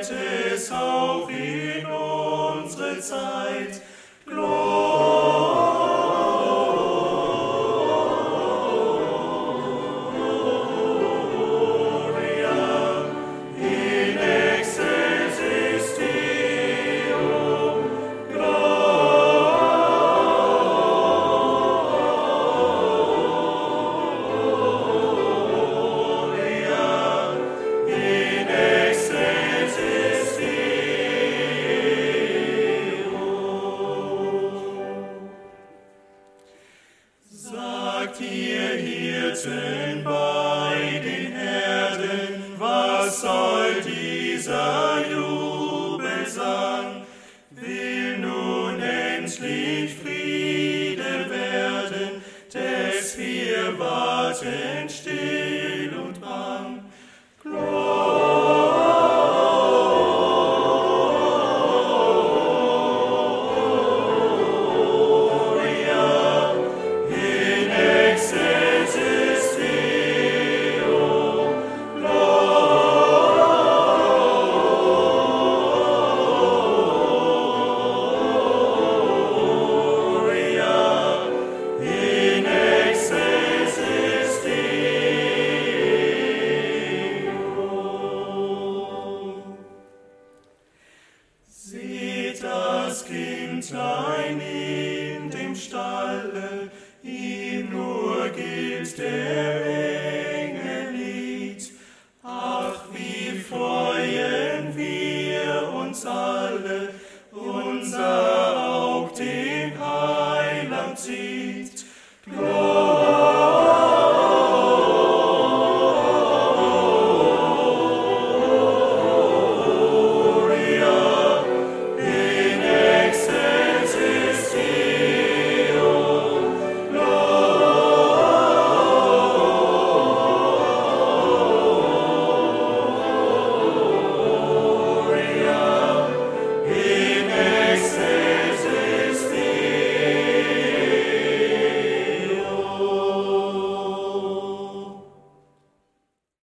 es 0.00 0.70
auch 0.70 1.28
in 1.28 1.86
unsere 1.86 3.00
Zeit. 3.00 3.82
Was 42.58 43.20
soll 43.20 43.80
dieser 43.82 45.04
Jubelsang? 45.10 47.06
Will 47.50 48.18
nun 48.18 48.80
endlich 48.80 49.94
Friede 49.94 51.30
werden, 51.30 52.22
des 52.52 53.16
wir 53.16 53.78
warten 53.78 54.88
still 54.88 55.92
und 55.96 56.20
bang. 56.20 56.77
das 92.98 93.04
Kindlein 93.04 94.40
in 94.40 95.30
dem 95.30 95.54
Stalle, 95.54 96.70
ihm 97.02 97.70
nur 97.70 98.28
gilt 98.30 98.98
der 98.98 100.48
Engellied. 100.48 101.70
Ach, 102.22 102.84
wie 102.92 103.38
freuen 103.38 104.76
wir 104.76 105.72
uns 105.74 106.04
alle, 106.06 106.94
unser 107.30 108.66
Auge 108.68 109.14
den 109.14 109.72
Heiland 109.78 110.98
sieht. 110.98 111.47